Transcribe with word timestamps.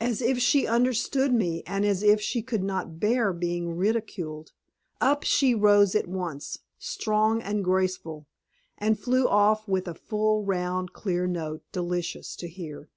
As 0.00 0.20
if 0.20 0.40
she 0.40 0.66
understood 0.66 1.32
me, 1.32 1.62
and 1.64 1.84
as 1.84 2.02
if 2.02 2.20
she 2.20 2.42
could 2.42 2.64
not 2.64 2.98
bear 2.98 3.32
being 3.32 3.76
ridiculed, 3.76 4.50
up 5.00 5.22
she 5.22 5.54
rose 5.54 5.94
at 5.94 6.08
once, 6.08 6.58
strong 6.76 7.40
and 7.40 7.62
graceful, 7.62 8.26
and 8.78 8.98
flew 8.98 9.28
off 9.28 9.68
with 9.68 9.86
a 9.86 9.94
full, 9.94 10.42
round, 10.44 10.92
clear 10.92 11.28
note, 11.28 11.62
delicious 11.70 12.34
to 12.34 12.48
hear. 12.48 12.88